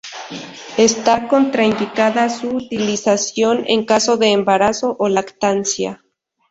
Está 0.79 1.27
contraindicada 1.27 2.27
su 2.31 2.49
utilización 2.55 3.65
en 3.67 3.85
caso 3.85 4.17
de 4.17 4.31
embarazo 4.31 4.95
o 4.97 5.07
lactancia. 5.09 6.01